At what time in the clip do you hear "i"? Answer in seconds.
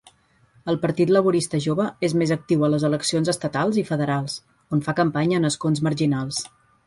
3.83-3.85